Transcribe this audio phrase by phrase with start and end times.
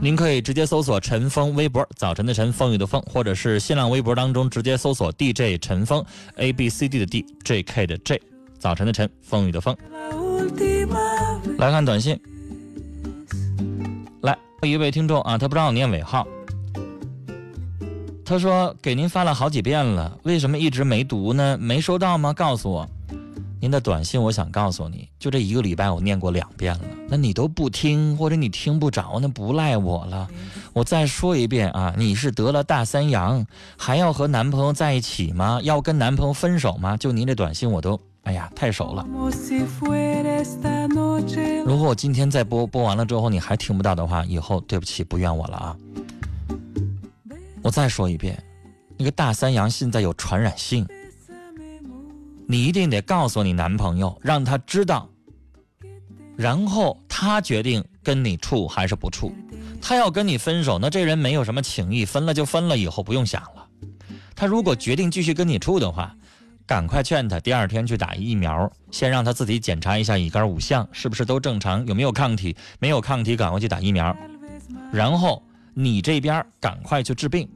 [0.00, 6.04] 您可以直接搜索陈峰微博，早晨的晨，风雨的风，或者是新浪微博当中直接搜索 DJ 陈峰
[6.36, 8.22] ，A B C D 的 D，J K 的 J，
[8.60, 9.76] 早晨的晨，风雨的风。
[11.58, 12.18] 来看短信，
[14.22, 16.26] 来一位听众啊，他不让我念尾号，
[18.24, 21.58] 他说给您发了好几遍了，为什么一直没读呢？
[21.60, 22.32] 没收到吗？
[22.32, 22.88] 告诉我。
[23.60, 30.28] 您的短信，我想告诉你，就这一个礼拜我念过两遍了，那你都不听，或者你听不着，那不赖我了。
[30.72, 33.44] 我再说一遍啊，你是得了大三阳，
[33.76, 35.60] 还要和男朋友在一起吗？
[35.64, 36.96] 要跟男朋友分手吗？
[36.96, 39.04] 就您这短信，我都哎呀太熟了。
[41.66, 45.76] 如果我今天再播播完了之后你还听不到的话，以后对不起，不怨我了啊。
[47.62, 48.40] 我再说一遍，
[48.96, 50.86] 那个大三阳现在有传染性。
[52.50, 55.06] 你一定得告诉你男朋友，让他知道，
[56.34, 59.30] 然后他决定跟你处还是不处。
[59.82, 63.68] 他要跟你分手，那这人没有什么情谊，分了就分了，以后不用想了。
[64.34, 66.16] 他如果决定继续跟你处的话，
[66.64, 74.16] 赶快劝他第二天去打疫苗，先让他自己检查一下乙肝五项是不是都正常，有没有抗体，没有抗体赶快去打疫苗，
[74.90, 75.42] 然后
[75.74, 77.46] 你这边赶快去治病。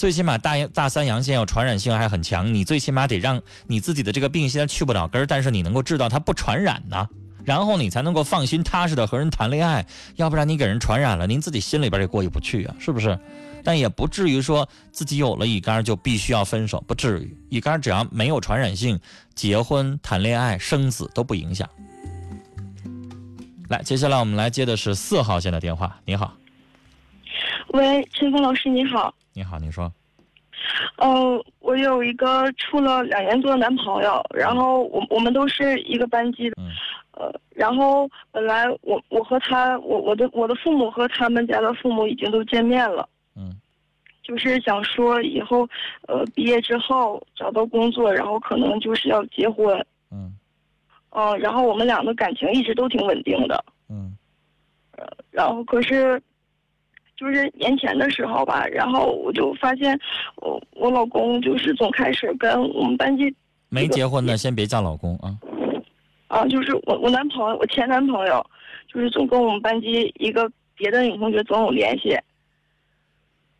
[0.00, 7.06] 最起码大大三阳线要传染性还很强，你最起码得让你自己的这个病现在去不了根儿，但是你能够知道它不传染呢，
[7.44, 9.84] 然后你才能够放心踏实的和人谈恋爱，
[10.16, 13.18] 要不然你给人传染了，您自己心里边也过意不去啊，是不是？
[13.62, 18.98] 但也不至于说自己有了乙肝就必须要分手，不至于，乙肝只要没有传染性，
[19.34, 21.68] 结婚、谈恋爱、生子都不影响。
[23.68, 26.32] 来，接下来我们来接的是四号线的电话，你好。
[27.74, 29.14] 喂，陈峰老师，你好。
[29.40, 29.90] 你好，你说。
[30.98, 36.56] 呃，我有一个处了两年多的男朋友，然后我我们都是一个班级的。
[36.60, 36.68] 嗯。
[37.12, 43.08] 呃，然后本来我我和他，我我的我的父母和他们家的父母已经都见面了。
[43.34, 43.58] 嗯。
[44.22, 45.66] 就是想说以后，
[46.06, 49.74] 呃，毕业之后找到工作，然后可能就是要结婚。
[50.10, 50.36] 嗯。
[51.12, 53.64] 嗯，然后我们俩的感情一直都挺稳定的。
[53.88, 54.14] 嗯。
[54.98, 56.22] 呃，然后可是。
[57.20, 60.00] 就是年前的时候吧，然后我就发现，
[60.36, 63.30] 我我老公就是总开始跟我们班级
[63.68, 65.36] 没结婚的，先别叫老公啊。
[66.28, 68.42] 啊，就是我我男朋友，我前男朋友，
[68.90, 72.14] 就是总跟我们班级一个别的女同学总有联系。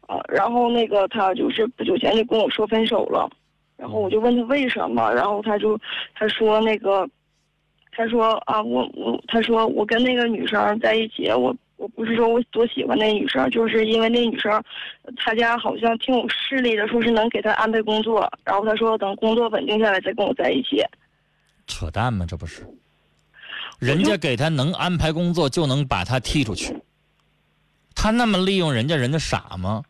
[0.07, 3.31] 啊，然后那个他就是不久前就跟我说分手了，
[3.77, 5.79] 然后我就问他为什么，然后他就
[6.15, 7.07] 他说那个，
[7.93, 11.55] 他说啊我我他说我跟那个女生在一起我。
[11.81, 14.63] 我不是说我多喜欢那女生，就是因为那女生，
[15.17, 18.31] 她家好像挺有势力的，说是能给她安排工作。
[18.45, 20.85] 然后他说等工作稳定下来再跟我在一起。
[21.67, 22.27] 扯淡吗？
[22.29, 22.67] 这不是？
[23.79, 26.77] 人家给他能安排工作，就能把他踢出去。
[27.95, 29.83] 他那么利用人家，人家傻吗？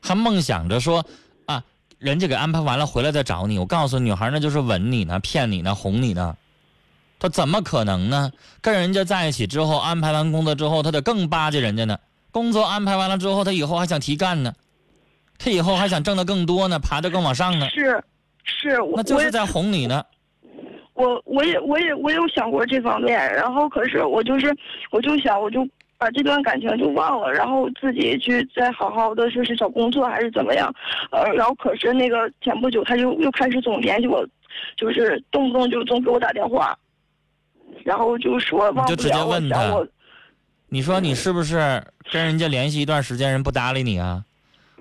[0.00, 1.04] 还梦想着说
[1.44, 1.62] 啊，
[1.98, 3.58] 人家给安排完了回来再找你。
[3.58, 6.34] 我告诉女孩，那就是吻你呢，骗你呢，哄你呢。
[7.20, 8.32] 他怎么可能呢？
[8.62, 11.98] 跟人家在一起之后，安排完工作之后，他得更巴结人家呢。
[12.32, 14.52] 工作安排完了之后，他以后还想提干呢，
[15.38, 17.68] 他以后还想挣得更多呢，爬得更往上呢。
[17.68, 18.02] 是，
[18.44, 20.02] 是，那就是在哄你呢。
[20.94, 24.56] 我我也我也我有想过这方面，然后可是我就是
[24.90, 25.66] 我就想我就
[25.98, 30.72] 把这段感情就忘了，然后自己去再好好的就是找工作还是怎么样，
[31.10, 34.26] 呃，然后可是那个前不久他就又开始总联系我，
[34.76, 36.78] 就是动不动就总给我打电话。
[37.84, 39.86] 然后就说，你就直接问他，
[40.68, 41.82] 你说你是不是
[42.12, 44.24] 跟人家联系一段时间，人不搭理你啊？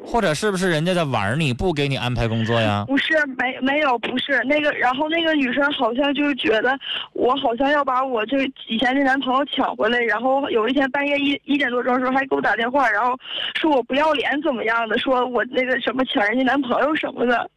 [0.01, 2.86] 或者是不是人家在玩你，不给你安排工作呀？
[2.88, 4.71] 不是，没没有，不是那个。
[4.71, 6.80] 然后那个女生好像就是觉得
[7.12, 8.38] 我好像要把我这
[8.69, 10.00] 以前的男朋友抢回来。
[10.00, 13.13] 然后有一天半夜一一点多钟的时候还给我打电话，然后
[13.56, 17.50] 说我不要脸怎么样的，说我那个什么抢人家男朋友什么的。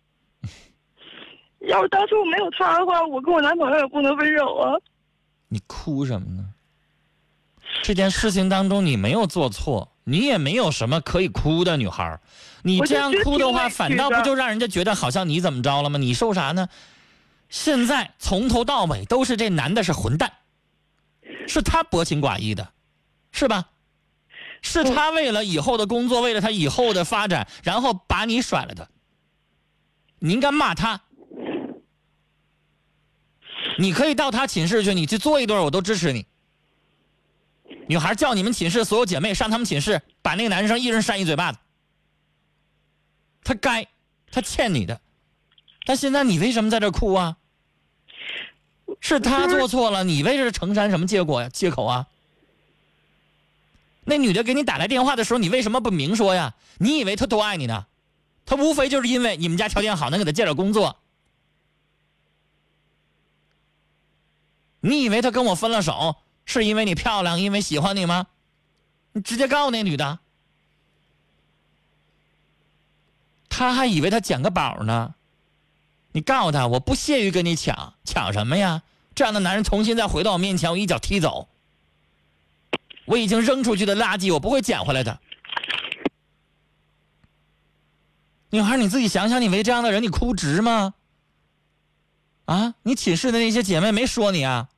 [1.68, 4.74] 要是当初我没有他的话，我跟我男朋友也不能分手啊。
[5.52, 6.48] 你哭什么呢？
[7.82, 12.20] 这件事情当中你没有做错，你也没有什么可以哭的，女孩儿。
[12.62, 15.98] 你这样哭的话，反倒不就让人家觉得好像你怎么着了吗？
[15.98, 16.70] 你受啥呢？
[17.50, 20.32] 现在从头到尾都是这男的是混蛋，
[21.46, 22.72] 是他薄情寡义的，
[23.30, 23.68] 是吧？
[24.62, 28.88] 是他为了以后的工作，为了他以后的发展，然后把你甩了的。
[30.18, 31.02] 你应该骂他。
[33.78, 36.26] 你可以到他寝室去，你去坐一顿，我都支持你。
[37.88, 41.58] 女孩叫你们寝室所有姐妹上他们寝室，把那个男生一人扇一嘴巴子。
[43.42, 43.86] 他该，
[44.30, 45.00] 他欠你的。
[45.84, 47.36] 但现在你为什么在这哭啊？
[49.00, 51.48] 是他做错了，你为这承担什么结果呀？
[51.48, 52.06] 借口啊？
[54.04, 56.54] 那女的给你打来电话的时候，你为什么不明说呀？
[56.78, 57.86] 你以为他多爱你呢？
[58.46, 61.01] 他无非就是因为你们家条件好，能给他介绍工作。
[64.82, 68.26] 你以为他跟我分了手，是因为你漂亮，因为喜欢你吗？
[69.12, 70.18] 你直接告诉那女的。
[73.48, 75.14] 他还以为他捡个宝呢。
[76.12, 78.82] 你告诉他，我不屑于跟你抢，抢什么呀？
[79.14, 81.48] 这样的男人重新再回到我面前，我一脚踢走。
[83.04, 85.20] 我已经扔出去的垃圾，我不会捡回来的。
[88.50, 90.94] 女孩，你自己想想，你为这样的人，你哭值吗？
[92.46, 94.68] 啊，你寝室的那些姐妹没说你啊？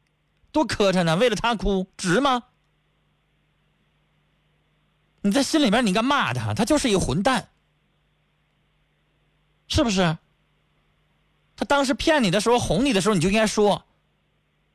[0.54, 1.16] 多磕碜呢！
[1.16, 2.44] 为了他哭，值吗？
[5.20, 7.48] 你在心里边，你该骂他，他就是一个混蛋，
[9.66, 10.16] 是不是？
[11.56, 13.84] 他当时骗你的时候，哄你的时候，你就应该说，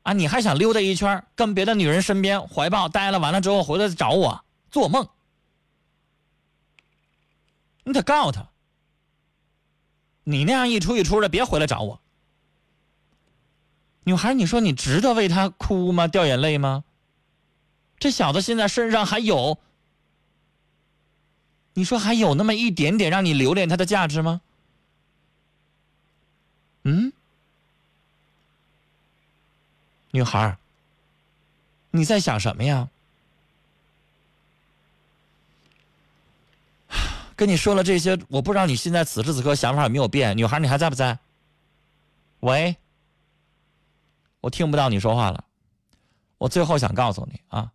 [0.03, 5.07] 啊，你还想溜达一圈，跟别的女人身边怀抱待了，完了之后回来找我，做梦。
[7.85, 8.49] 你得告诉他，
[10.25, 12.01] 你那样一出一出的，别回来找我。
[14.03, 16.07] 女孩，你说你值得为他哭吗？
[16.07, 16.83] 掉眼泪吗？
[17.99, 19.59] 这小子现在身上还有，
[21.73, 24.41] 你说还有那么一点点让你留恋他的价值吗？
[26.83, 27.11] 嗯，
[30.11, 30.57] 女孩，
[31.91, 32.87] 你在想什么呀？
[37.35, 40.35] 跟你说了这些，我不知道你现在此时此刻想法有没有变。
[40.37, 41.19] 女孩，你还在不在？
[42.39, 42.75] 喂，
[44.41, 45.43] 我听不到你说话了。
[46.37, 47.71] 我最后想告诉你啊，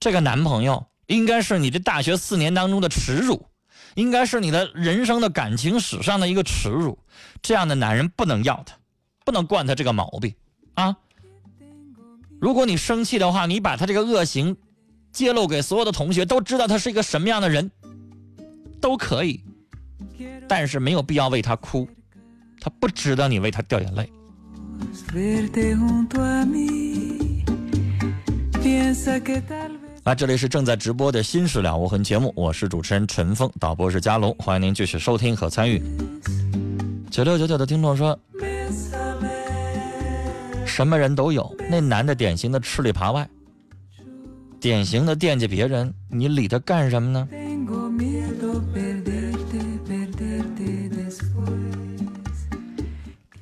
[0.00, 3.46] 这个男朋友应该是你这大学四年当中的耻辱。
[3.94, 6.98] 应该是你的人生的感情史上的一个耻辱，
[7.40, 8.76] 这样的男人不能要他，
[9.24, 10.34] 不能惯他这个毛病
[10.74, 10.96] 啊！
[12.40, 14.56] 如果你生气的话，你把他这个恶行
[15.12, 17.70] 揭露给所有的同学，都知道他是一个什么样的人，
[18.80, 19.44] 都可以，
[20.48, 21.88] 但是没有必要为他哭，
[22.60, 24.12] 他不值得你为他掉眼泪。
[30.02, 35.82] 啊，这里是正在直播的《新事了无痕》节目，我是主持人陈峰，导播是佳龙，欢迎您继续收听和参与。
[37.10, 38.18] 九六九九的听众说，
[40.66, 43.28] 什么人都有，那男的典型的吃里扒外，
[44.60, 47.28] 典型的惦记别人，你理他干什么呢？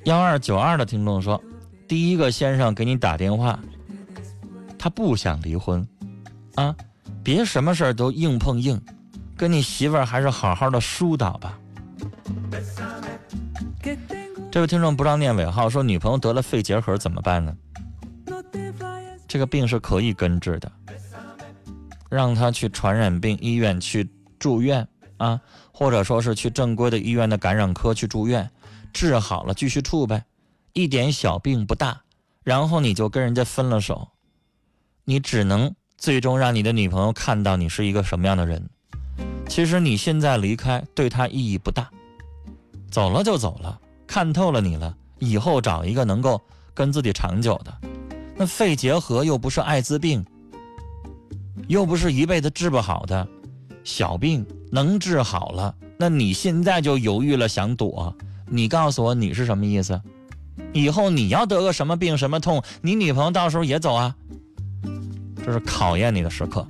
[0.05, 1.41] 幺二九二的听众说，
[1.87, 3.57] 第一个先生给你打电话，
[4.77, 5.85] 他不想离婚。
[6.55, 6.75] 啊，
[7.23, 8.79] 别什么事儿都硬碰硬，
[9.37, 11.57] 跟你媳妇儿还是好好的疏导吧。
[14.51, 17.55] 这位听众不知道念尾号，说女朋友得了肺结核怎么办呢？
[19.27, 20.71] 这个病是可以根治的，
[22.09, 24.07] 让他去传染病医院去
[24.37, 24.85] 住院
[25.17, 25.39] 啊，
[25.71, 28.47] 或者说是去正规的医院的感染科去住院，
[28.93, 30.23] 治好了继续处呗，
[30.71, 32.03] 一点小病不大，
[32.43, 34.07] 然后你就跟人家分了手，
[35.03, 35.75] 你只能。
[35.95, 38.69] 最终让你的女朋友看到你是一个什么样的人。
[39.47, 41.89] 其实你现在离开对她意义不大，
[42.91, 46.41] 走了就走了，看透了你了，以后找一个能够
[46.73, 47.73] 跟自己长久的。
[48.35, 50.25] 那肺结核又不是艾滋病，
[51.69, 53.25] 又不是一辈子治不好的
[53.85, 58.13] 小病，能治好了，那你现在就犹豫了想躲？
[58.53, 59.99] 你告诉我你是什么意思？
[60.73, 64.15] 以后你要得个什么病什么痛，你女朋友到时候也走啊？
[65.43, 66.63] 这是考验你的时刻。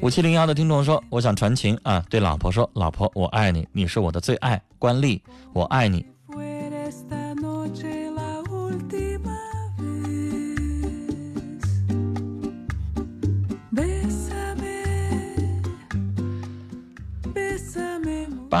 [0.00, 4.60] 五七零幺的听众说：“我想传情啊，对老婆说，老婆我爱你，你是我的最爱。
[4.76, 5.22] 关丽，
[5.52, 6.04] 我爱你。”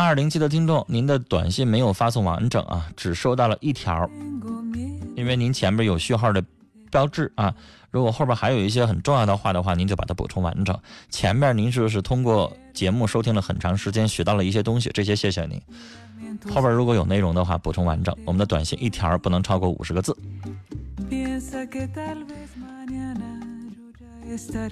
[0.08, 4.08] 二零七的听众，您的短信没有发送完整啊，只收到了一条，
[5.14, 6.42] 因为您前面有序号的。
[6.90, 7.54] 标志啊。
[7.90, 10.74] 如果后边还有一些很重要的话的话，您就把它补充完整。
[11.10, 14.90] 前面您是不是通过节目收听了很长时间，学到了一些东西？
[14.94, 15.60] 这些谢谢您。
[16.50, 18.16] 后边如果有内容的话，补充完整。
[18.24, 20.16] 我们的短信一条不能超过五十个字。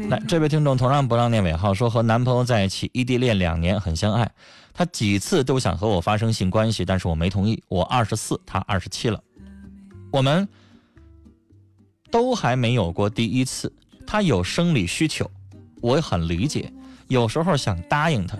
[0.09, 4.31] 来，这位听众同样不让念尾号，说和男朋友在一起异地恋两年，很相爱。
[4.76, 7.62] 他几次都想和我发生性关系，但是我没同意。
[7.66, 9.18] 我二十四，他二十七了，
[10.12, 10.47] 我们
[12.11, 13.73] 都还没有过第一次。
[14.06, 15.30] 他有生理需求，
[15.80, 16.71] 我很理解。
[17.09, 18.37] 有时候想答应他，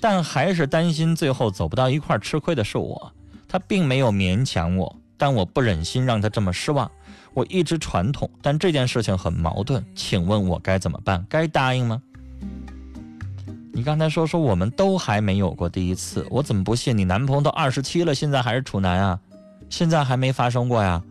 [0.00, 3.12] 但还是担心最后走不到一块，吃亏的是我。
[3.48, 6.88] 他并没有勉强我，但我不忍心让他这么失望。
[7.34, 11.26] 我一直传统，但这件事情很矛盾，请问我该怎么办？
[11.28, 12.00] 该答应吗？
[13.76, 16.96] 你刚才说说我们都还没有过第一次，我怎么不信？
[16.96, 19.20] 你男朋友都二十七了，现在还是处男啊？
[19.68, 21.02] 现在还没发生过呀？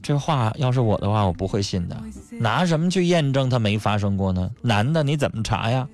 [0.00, 2.02] 这话要是我的话，我不会信的。
[2.38, 4.50] 拿什么去验证他没发生过呢？
[4.62, 5.86] 男的你怎么查呀？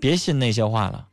[0.00, 1.06] 别信那些话了。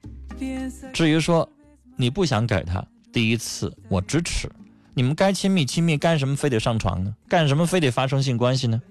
[0.91, 1.47] 至于说
[1.95, 2.83] 你不想给他
[3.13, 4.49] 第一次，我支持。
[4.95, 7.13] 你们该亲密亲密，干什么非得上床呢？
[7.29, 8.81] 干什么非得发生性关系呢？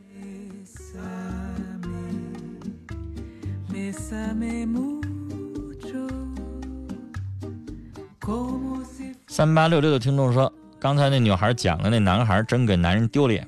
[9.28, 13.46] 三八六六的听众说，刚才那女孩讲的那男孩真给男人丢脸，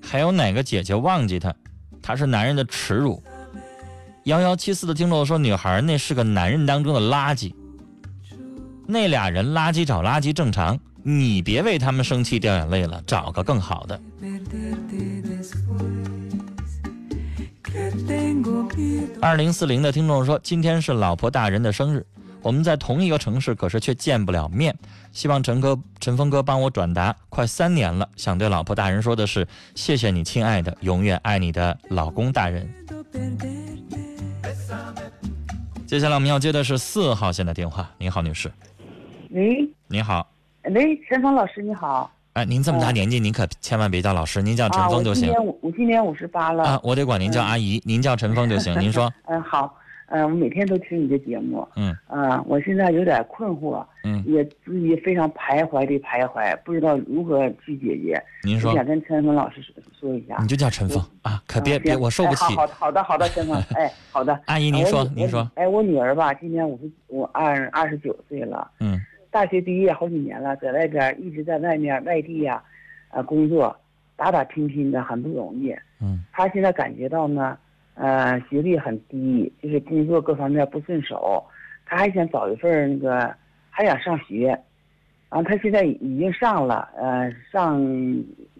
[0.00, 1.54] 还有哪个姐姐忘记他？
[2.00, 3.22] 他是男人的耻辱。
[4.24, 7.54] 幺幺七四的听众说，女孩那是个男人当中的垃圾。
[8.86, 10.78] 那俩人垃圾找垃圾正常。
[11.02, 14.00] 你别为他们生气掉眼泪了，找个更好的。
[19.20, 22.06] 二零四零的听众说，今天是老婆大人的生日，
[22.42, 24.74] 我们在同一个城市，可是却见不了面。
[25.12, 32.68] 希望陈哥、陈峰哥帮我转达，快三年了，想对老婆大人说的是，谢谢你，亲爱的，永远爱你的老公大人。
[35.86, 38.50] 接下来我们要接的是四号线的电话，您好，女士。
[39.30, 40.30] 喂，你好。
[40.64, 42.10] 喂，陈峰老师你好。
[42.34, 45.32] 哎，您这么大年纪，您可千万别叫老师，您叫陈峰就行。
[45.32, 46.62] 啊，我今年五，我今年五十八了。
[46.64, 48.78] 啊，我得管您叫阿姨，您叫陈峰就行。
[48.80, 49.12] 您说。
[49.26, 49.74] 嗯，好。
[50.10, 51.68] 嗯，我每天都听你的节目。
[51.76, 51.94] 嗯。
[52.06, 53.84] 啊，我现在有点困惑。
[54.04, 54.22] 嗯。
[54.26, 58.22] 也自己非常徘徊的徘徊，不知道如何去解决。
[58.44, 58.72] 您说。
[58.72, 60.36] 想跟陈峰老师说说一下。
[60.40, 62.44] 你就叫陈峰啊，可别别，我受不起。
[62.54, 64.40] 好好的好的，陈峰， 哎，好的。
[64.46, 65.50] 阿姨您说您说。
[65.56, 68.70] 哎，我女儿吧，今年五十，我二二十九岁了。
[68.80, 68.98] 嗯。
[69.38, 72.60] 大学毕业好几年了，在外边一直在外面外地呀，
[73.10, 73.78] 呃，工作，
[74.16, 75.72] 打打拼拼的很不容易。
[76.00, 77.56] 嗯，他现在感觉到呢，
[77.94, 81.40] 呃，学历很低，就是工作各方面不顺手，
[81.86, 83.32] 他还想找一份那个，
[83.70, 84.46] 还想上学，
[85.30, 87.80] 然后他现在已经上了，呃，上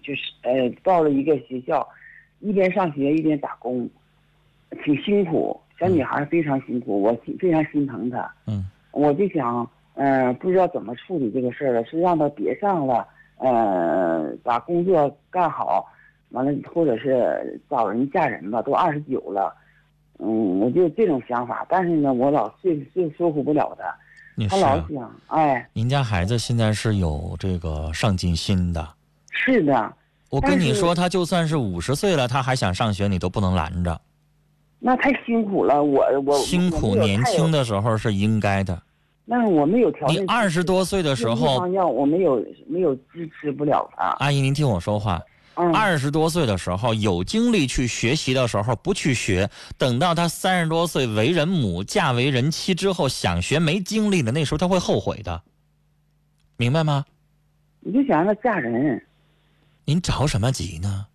[0.00, 1.84] 就是呃报了一个学校，
[2.38, 3.90] 一边上学一边打工，
[4.84, 8.32] 挺辛苦，小女孩非常辛苦，我非常心疼她。
[8.46, 9.68] 嗯，我就想。
[10.00, 13.04] 嗯，不知道怎么处理这个事儿了，是让他别上了，
[13.38, 15.84] 呃，把工作干好，
[16.30, 19.52] 完了或者是找人嫁人吧，都二十九了，
[20.20, 28.88] 嗯，我就这种想法，但是呢，我老说说说服不了他，他老想，哎，您家孩子现在是有这个上进心的，
[29.32, 29.92] 是的，
[30.30, 34.00] 我跟你说，他就算是五十岁了，他还想上学，你都不能拦着，
[34.78, 38.80] 那太辛苦了，我我辛苦年轻的时候是应该的。
[39.30, 40.22] 那我没有条件。
[40.22, 44.16] 你二十多岁的时候，我没有没有支持不了他。
[44.20, 45.20] 阿姨，您听我说话。
[45.74, 55.42] 二十多岁的时候有精力去学习的时候不去学，等到他三十多岁为人母、嫁为人妻之后想学没精力了，那时候他会后悔的，
[56.56, 57.04] 明白吗？
[57.80, 59.04] 你就想让他嫁人。
[59.84, 61.06] 您着什么急呢？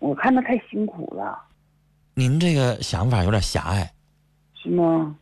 [0.00, 1.38] 我看他太辛苦了。
[2.14, 3.92] 您这个想法有点狭隘。
[4.60, 5.14] 是吗？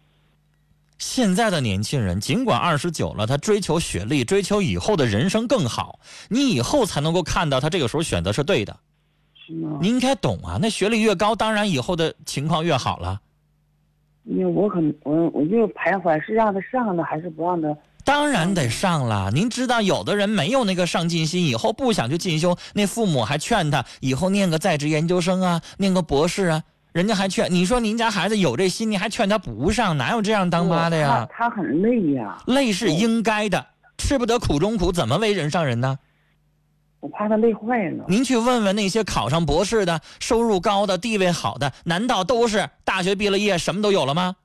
[0.98, 6.00] 现在的年轻人，尽管二十九了，他追求学历，追求以后的人生更好。
[6.28, 8.76] 你以后才能够看到他这个时候选择是对的。
[9.46, 9.78] 是吗？
[9.80, 13.20] 你应该懂啊，那学历越高，当然以后的情况越好了。
[14.24, 17.76] 因为我可能我我就徘徊，是让他上呢，还是不让他？
[18.02, 19.30] 当然得上了。
[19.32, 26.62] 您知道，有的人没有那个上进心，以后不想去进修，那父母还劝他以后念个在职研究生啊，念个博士啊。
[26.96, 31.28] 人家还劝你说您家孩子有这心，你还劝他不上，哪有这样当妈的呀？
[31.30, 33.66] 他很累呀，累是应该的，
[33.98, 35.98] 吃不得苦中苦，怎么为人上人呢？
[37.00, 38.06] 我怕他累坏了。
[38.08, 44.36] 您去问问那些考上博士的、收入高的、地位好的，难道都是大学毕了业什么都有了吗？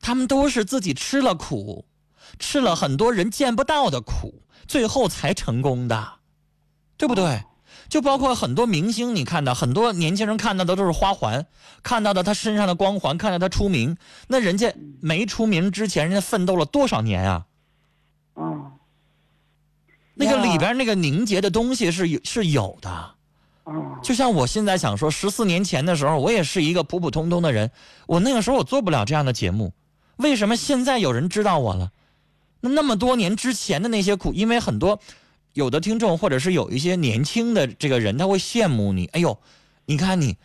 [0.00, 1.84] 他们都是自己吃了苦，
[2.38, 6.12] 吃了很多人见不到的苦，最后才成功的。
[6.96, 7.42] 对不对？
[7.88, 11.46] 就包括很多明星，你看到很多年轻人看到的都是花环，
[11.82, 13.96] 看到的他身上的光环，看到他出名，
[14.28, 17.46] 那人家没出名之前，人家奋斗了多少年啊？
[18.36, 18.72] 嗯
[20.18, 23.10] 那个里边那个凝结的东西是有是有的。
[23.66, 27.70] 嗯就像我现在想说，十四年前的时候，我也是一个普普通通的人，
[28.06, 29.72] 我那个时候我做不了这样的节目，
[30.16, 31.90] 为什么现在有人知道我了？
[32.60, 35.00] 那那么多年之前的那些苦，因为很多
[35.56, 39.38] 有的听众或者是有一些年轻的这个人，他会羡慕你，哎呦，
[39.86, 40.36] 你看你，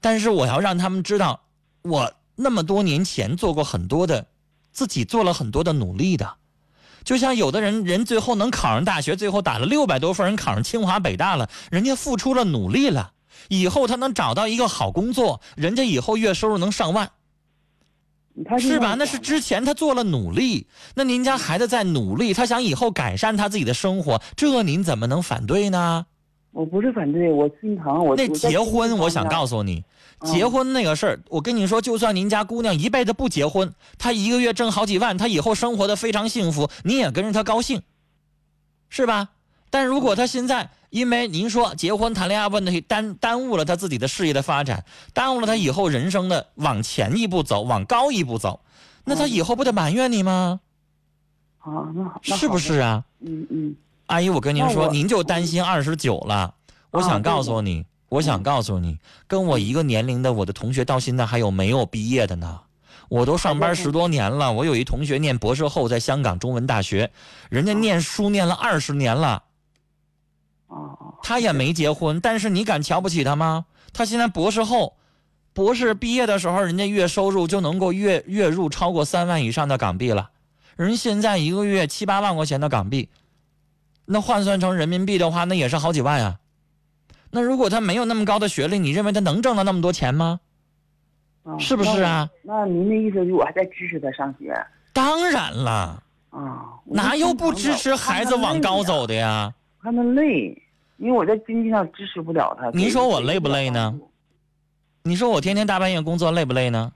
[0.00, 1.42] 但是我要让他们知道，
[1.82, 4.26] 我那么多年前做过很多的，
[4.72, 6.34] 自己做了很多的努力的。
[7.04, 13.12] 就像有的人，人最后能考上大学，最后打了六百多分，人考上清华北大了，人家付出了努力了，
[13.46, 17.12] 以后他能找到一个好工作，人家以后月收入能上万，
[18.44, 18.94] 他是吧？
[18.98, 26.06] 那是之前他做了努力，那您家孩子在努力，他想以后改善他自己的生活，这您怎么能反对呢？
[26.52, 28.16] 我不是反对，我心疼我。
[28.16, 29.84] 那结婚，我想告诉你，
[30.20, 37.82] 嗯结婚那个事儿，我跟你说，就算您家姑娘一辈子不结婚，她一个月挣好几万，她以后生活的非常幸福，你也跟着她高兴，
[38.88, 39.28] 是吧？
[39.68, 48.60] 但如果她现在因为您说结婚谈恋爱问题耽耽误了他自己的事业的发展，耽误了他以后人生的往前一步走，往高一步走，
[49.04, 50.58] 那他以后不得埋怨你吗？
[51.58, 52.58] 啊，那好，是不？
[52.58, 53.04] 是啊？
[53.20, 53.76] 嗯嗯
[54.06, 56.54] 阿姨，我跟您说，您就担心二十九了。
[56.92, 62.60] 我啊想告诉你，我想告诉你，跟我一个年龄的我的同学到现在还有没有毕业的呢？
[63.10, 67.10] 我都上班十多年了，我有一同学念博士后，在香港中文大学，
[67.50, 69.42] 人家念书念了二十年了，
[71.22, 73.66] 他也没结婚，但是你敢瞧不起他吗？
[73.92, 74.96] 他现在博士后，
[75.52, 80.30] 博士毕业的时候，人家月收入就能够月月入超过三万以上的港币了，
[80.76, 83.08] 人现在一个月七八万块钱的港币，
[84.04, 86.38] 那换算成人民币的话，那也是好几万啊。
[87.30, 90.40] 那如果他没有那么高的学历，你认为他能挣到那么多钱吗？
[91.42, 92.28] 啊是不是啊？
[92.42, 94.52] 那您的意思是我还在支持他上学
[94.92, 96.02] 当然了，
[96.84, 99.54] 哪有不支持孩子往高走的呀？
[99.82, 100.60] 他们累，
[100.98, 102.70] 因为我在经济上支持不了他。
[102.70, 103.94] 你说我累不累呢？
[105.02, 106.92] 你说我天天大半夜工作累不累呢？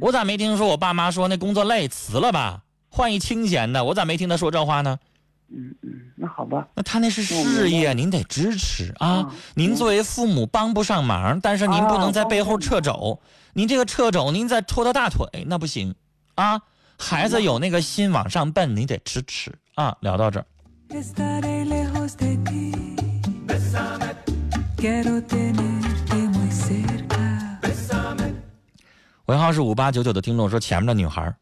[0.00, 3.84] 我咋没听说我爸妈说那工作累辞了吧，换一清闲的？
[3.84, 4.98] 我咋没听他说这话呢？
[5.52, 6.68] 嗯嗯，那好吧。
[6.74, 9.34] 那他那是事业，您得支持啊啊。
[9.54, 13.20] 您作为父母帮不上忙，但是您不能在背后掣肘。
[13.52, 15.94] 您这个掣肘，您再拖他大腿，那不行
[16.36, 16.62] 啊。
[16.96, 19.96] 孩子有那个心往上奔，你得支持啊。
[20.00, 20.46] 聊到这儿，
[29.26, 31.32] 尾号是五八九九的听众说前面的女孩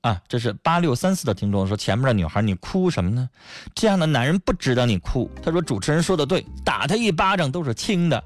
[0.00, 3.28] 啊，这是八六三四的听众说前面的女孩你哭什么呢？
[3.74, 5.30] 这样的男人不值得你哭。
[5.42, 8.24] 他说主持人说的对，打他一巴掌都是轻的。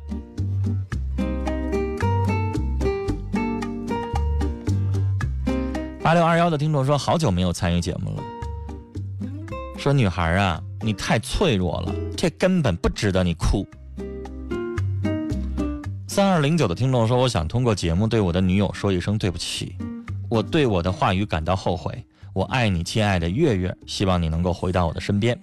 [6.03, 8.23] 八六二幺的听众说好久没有参与节目了，
[9.77, 13.67] 说女孩啊你太脆弱了，这根本不值得你哭。
[16.09, 19.75] 三二零九的听众说：“我想通过节目对我的女友说一声对不起，
[20.29, 22.05] 我对我的话语感到后悔。
[22.33, 25.39] 我爱你，亲爱的月月，希望你能够回到我的身边。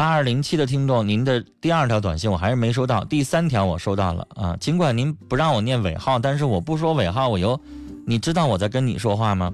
[0.00, 4.56] 八二零七的听众，您的第二条短信我还是没收到，第三条我收到了啊。
[4.58, 7.60] 尽管您不让我念尾号，但是我不说尾号，我又，
[8.06, 9.52] 你知道我在跟你说话吗？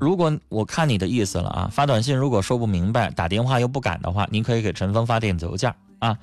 [0.00, 6.16] 如果我看你的意思了啊，发短信如果说不明白，打电话又不敢的话，您可以给陈峰发电子邮件啊，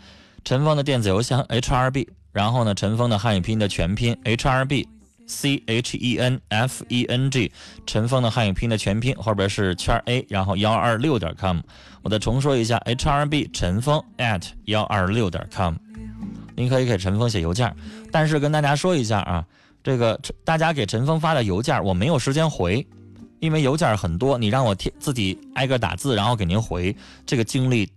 [0.44, 4.90] 陈峰的电子邮箱 h r b，然后呢，陈峰的汉语拼音的全拼 h r b
[5.30, 7.52] c h e n f e n g，
[7.86, 11.60] 陈峰的汉语拼音的全拼后边是圈 a，然后幺二六点 com。
[12.02, 15.76] 我再重说一下 h r b 陈峰 at 幺二六点 com，
[16.56, 17.74] 您可以给陈峰写邮件，
[18.12, 19.46] 但是跟大家说一下啊，
[19.84, 22.86] 这个大家给陈峰发的邮件我没有时间回，
[23.40, 27.88] 因为邮件很多，你让我贴自己挨个打字，然后给您回，这个精力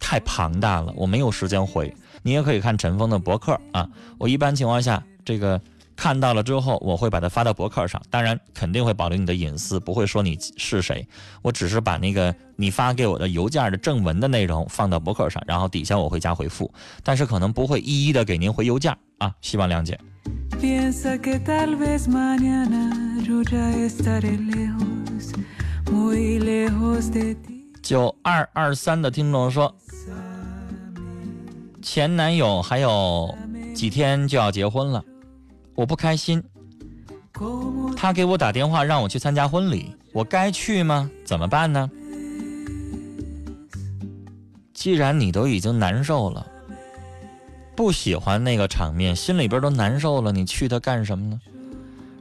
[0.00, 1.94] 太庞大了，我没有时间回。
[2.22, 5.60] 你也可以看陈峰的博客啊，我一般情况下这个
[5.98, 11.04] 看到了之后，我会把它发到博客上，当然肯定会保留你的隐私，不会说你是谁，
[11.42, 19.98] 我只是把那个你发给我的邮件的正文的内容放到博客上，然后底下我会加回复，但是可能不会一一的给您回邮件啊，希望谅解。
[27.82, 29.74] 九二二三的听众说，
[31.82, 33.36] 前男友还有
[33.74, 35.02] 几天就要结婚了，
[35.78, 36.42] 我不开心。
[37.96, 41.08] 他给我打电话让我去参加婚礼，我该去吗？
[41.24, 41.88] 怎么办呢？
[44.74, 46.44] 既然你都已经难受了，
[47.76, 51.40] 不喜欢那个场面，心里边都难受了，你去他干什么呢？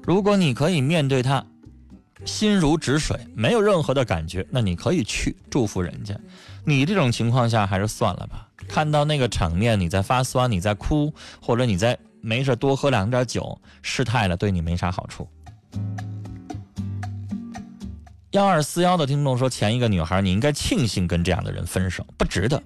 [0.03, 1.43] 如果你可以面对他，
[2.25, 6.15] 心如止水，没有任何的感觉，那你可以去祝福人家。
[6.63, 8.47] 你这种情况下还是算了吧。
[8.67, 11.97] 看到那个场面，你在发酸，你在哭，或者你在。
[12.21, 15.27] 没事，多喝两点酒，失态了对你没啥好处。
[18.31, 22.61] 幺二四幺的听众说，前一个女孩你应该庆幸跟这样的人分手，不值得。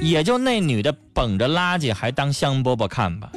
[0.00, 3.30] 也就那女的捧着垃圾还当香饽饽看吧，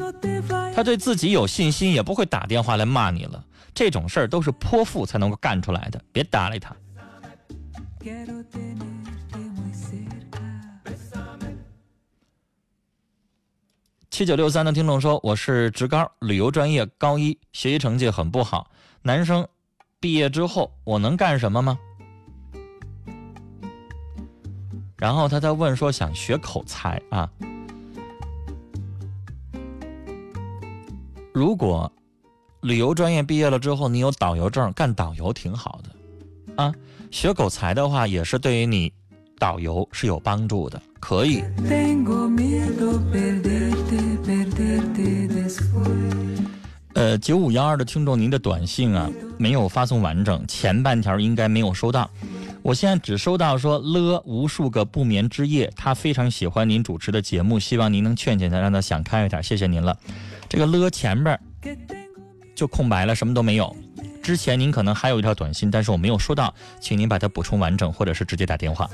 [0.76, 3.44] 她对自己有信心，也不会打电话来骂你了。
[3.74, 6.76] 这种事儿都是泼妇才能够干出来的，别搭理她。
[14.20, 18.70] 七九六三的听众说：“我是职高旅游专业高一，学习成绩很不好。
[19.02, 19.48] 男生
[20.02, 21.80] 毕业之后，我能干什么吗？”
[25.00, 27.32] 然后他在问说：“想学口才啊？
[31.34, 31.90] 如果
[32.60, 36.74] 旅游专业毕业了之后，你有导游证，干导游挺好的啊。
[37.10, 38.92] 学口才的话，也是对于你
[39.38, 41.42] 导游是有帮助的，可以。”
[46.95, 52.10] 呃，九五幺二的听众，您的短信啊没有发送完整，前半条应该没有收到。
[52.62, 59.41] 我现在只收到说了无数个不眠之夜，他非常喜欢您主持的节目，希望您能劝劝他，让他想开一点。
[59.41, 59.97] 谢谢您了。
[60.49, 61.39] 这个了前边
[62.56, 63.73] 就空白了，什么都没有。
[64.21, 68.89] 之前您可能还有一条短信，但是我没有收到，请您把它补充完整，或者是直接打电话。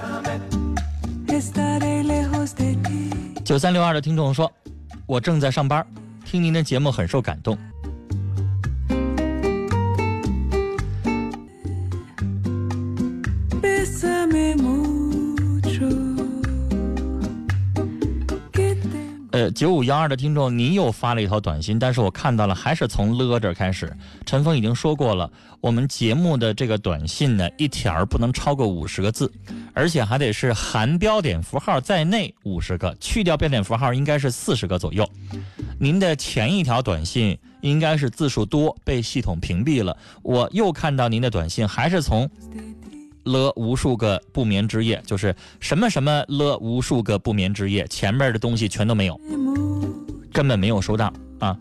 [3.43, 4.51] 九三六二的听众说，
[5.05, 5.85] 我正在上班。
[6.23, 7.57] 听您的节目很受感动。
[19.35, 23.93] 呃，九五幺二的听众，您又发了一条短信，但是我看到了，还是从了这开始。
[24.25, 29.29] 陈峰已经说过了，我们节目的这个短信呢，一条不能超过五十个字，
[29.73, 35.05] 而且还得是含标点符号在内五十个，去掉标点符号应该是四十个左右。
[35.77, 39.97] 您的前一条短信应该是字数多，被系统屏蔽了。
[40.23, 42.29] 我又看到您的短信，还是从。
[43.25, 49.19] 了无数个不眠之夜，就是什么什么了无数个不眠之夜，前面的东西全都没有，
[50.31, 51.57] 根本没有收到啊！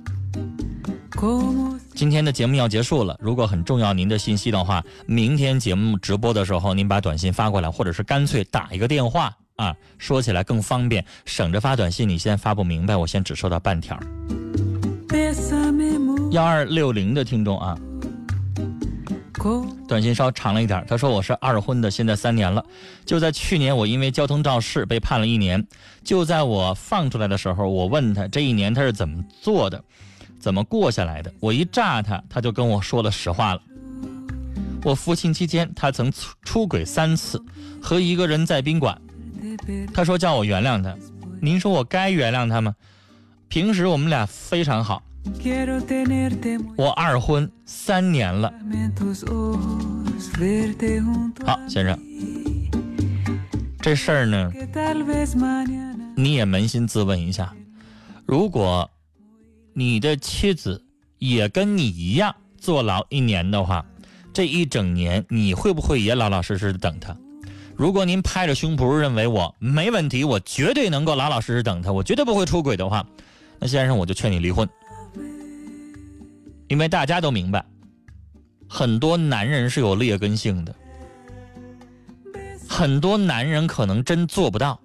[1.94, 12.08] 今天的节目要结束了，如果很重要您的信息的话，明天节目直播的时候您把短信发过来，或者是干脆打一个电话啊，说起来更方便，省着发短信。
[12.08, 13.98] 你先发不明白，我先只收到半条。
[16.32, 17.78] 幺二六零的听众啊。
[19.86, 22.64] 短信稍长了一点，他说我是二婚的，现在三年了。
[23.04, 25.66] 就在去年，我因为交通肇事被判了一年。
[26.02, 29.82] 就在我放出来的时候，我问他这一年他是怎么做的，
[30.38, 31.32] 怎么过下来的。
[31.40, 33.62] 我一炸他，他就跟我说了实话了。
[34.82, 37.42] 我服刑期间，他曾出出轨三次，
[37.82, 39.00] 和一个人在宾馆。
[39.92, 40.94] 他说叫我原谅他，
[41.40, 42.74] 您说我该原谅他吗？
[43.48, 45.02] 平时我们俩非常好。
[46.76, 48.52] 我二婚三年了。
[51.44, 51.98] 好，先生，
[53.80, 54.52] 这事儿呢，
[56.16, 57.52] 你也扪心自问一下：
[58.26, 58.90] 如果
[59.72, 60.82] 你的妻子
[61.18, 63.84] 也跟你一样坐牢一年的话，
[64.32, 67.16] 这一整年你会不会也老老实实的等他？
[67.76, 73.04] 如果您拍着胸脯认为我没问题，我绝对能够老老实实等他，我绝对不会出轨的话，
[73.58, 74.68] 那先生我就劝你离婚。
[76.68, 77.64] 因为大家都明白，
[78.68, 80.74] 很多男人是有劣根性的，
[82.68, 84.80] 很多男人可能真做不到。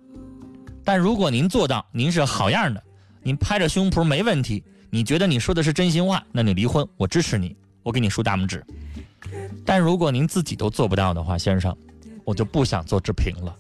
[0.84, 2.84] 但如果您做到，您是好样的，
[3.22, 8.66] 您拍着胸脯没问题，你觉得你说的是真心话，那你离婚，我支持你，我给你竖大拇指。
[9.66, 11.76] 但如果您自己都做不到的话，先生，
[12.24, 13.56] 我就不想做置评了。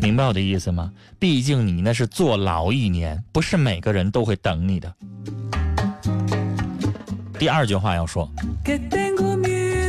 [0.00, 0.90] 明白我的意思吗？
[1.18, 4.94] 毕竟你那是坐牢一年，不是每个人都会等你的。
[7.40, 8.30] 第二句话要说，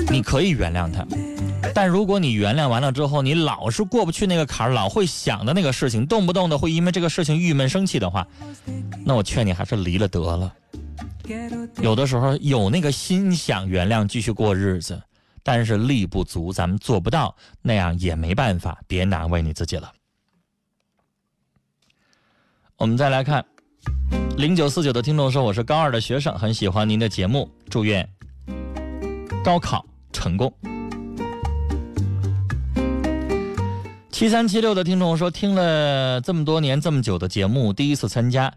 [0.10, 1.06] 你可以原谅他，
[1.76, 8.26] 但如果你原谅完了之后，你老是过不去那个坎儿，老会想的那个事情，动不动的会因为这个事情郁闷生气的话，
[9.06, 10.56] 那我劝你还是离了得了。
[11.82, 15.04] 有的时候有那个心想原谅继续过日子，
[15.44, 19.92] 但是力不足，咱们做不到，那样也没办法，别难为你自己了。
[22.78, 23.46] 我们再来看，
[24.38, 28.08] 零九四九的听众说：“我是高二的学生，很喜欢您的节目，祝愿
[29.44, 30.52] 高考成功。”
[34.12, 38.52] 七三七六的听众说：“听了这么多年这么久的节目，第一次参加。”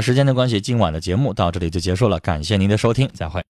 [0.00, 3.44] 时间的关系，今晚的节目到这里就结束了，感谢您的收听，再会。